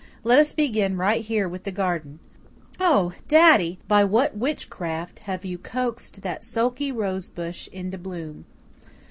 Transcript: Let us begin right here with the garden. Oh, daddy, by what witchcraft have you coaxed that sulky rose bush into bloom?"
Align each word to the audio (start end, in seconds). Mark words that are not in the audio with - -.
Let 0.23 0.39
us 0.39 0.51
begin 0.51 0.97
right 0.97 1.23
here 1.23 1.47
with 1.47 1.63
the 1.63 1.71
garden. 1.71 2.17
Oh, 2.79 3.13
daddy, 3.27 3.77
by 3.87 4.03
what 4.03 4.35
witchcraft 4.35 5.19
have 5.29 5.45
you 5.45 5.59
coaxed 5.59 6.23
that 6.23 6.43
sulky 6.43 6.91
rose 6.91 7.27
bush 7.27 7.67
into 7.71 7.99
bloom?" 7.99 8.45